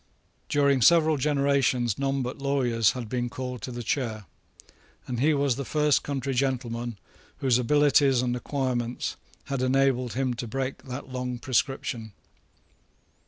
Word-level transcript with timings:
During 0.49 0.81
several 0.81 1.15
generations 1.17 1.99
none 1.99 2.23
but 2.23 2.39
lawyers 2.39 2.93
had 2.93 3.07
been 3.07 3.29
called 3.29 3.61
to 3.61 3.71
the 3.71 3.83
chair; 3.83 4.25
and 5.05 5.19
he 5.19 5.31
was 5.35 5.57
the 5.57 5.63
first 5.63 6.01
country 6.01 6.33
gentleman 6.33 6.97
whose 7.37 7.59
abilities 7.59 8.23
and 8.23 8.35
acquirements 8.35 9.15
had 9.43 9.61
enabled 9.61 10.13
him 10.13 10.33
to 10.33 10.47
break 10.47 10.85
that 10.85 11.09
long 11.09 11.37
prescription. 11.37 12.13